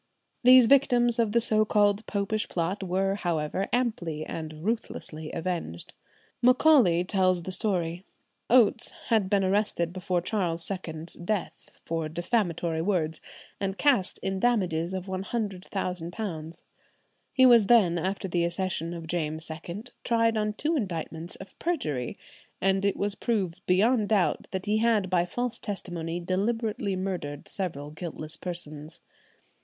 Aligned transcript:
These 0.43 0.65
victims 0.65 1.19
of 1.19 1.31
the 1.31 1.39
so 1.39 1.63
called 1.63 2.03
Popish 2.07 2.49
Plot 2.49 2.81
were, 2.81 3.13
however, 3.13 3.67
amply 3.71 4.25
and 4.25 4.65
ruthlessly 4.65 5.31
avenged. 5.31 5.93
Macaulay 6.41 7.03
tells 7.03 7.43
the 7.43 7.51
story. 7.51 8.03
Oates 8.49 8.89
had 9.09 9.29
been 9.29 9.43
arrested 9.43 9.93
before 9.93 10.19
Charles 10.19 10.67
II's 10.71 11.13
death 11.13 11.79
for 11.85 12.09
defamatory 12.09 12.81
words, 12.81 13.21
and 13.59 13.77
cast 13.77 14.17
in 14.23 14.39
damages 14.39 14.95
of 14.95 15.05
£100,000. 15.05 16.61
He 17.31 17.45
was 17.45 17.67
then, 17.67 17.99
after 17.99 18.27
the 18.27 18.43
accession 18.43 18.95
of 18.95 19.05
James 19.05 19.51
II, 19.51 19.83
tried 20.03 20.35
on 20.35 20.53
two 20.53 20.75
indictments 20.75 21.35
of 21.35 21.59
perjury, 21.59 22.17
and 22.59 22.83
it 22.83 22.97
was 22.97 23.13
proved 23.13 23.63
beyond 23.67 24.09
doubt 24.09 24.47
that 24.49 24.65
he 24.65 24.79
had 24.79 25.11
by 25.11 25.25
false 25.25 25.59
testimony 25.59 26.19
deliberately 26.19 26.95
murdered 26.95 27.47
several 27.47 27.91
guiltless 27.91 28.35
persons. 28.35 28.99